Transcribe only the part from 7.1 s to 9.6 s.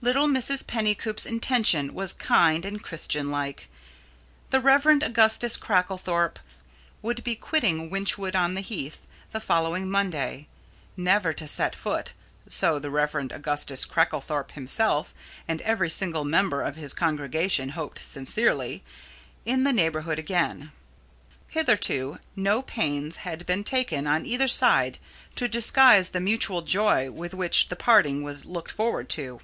be quitting Wychwood on the Heath the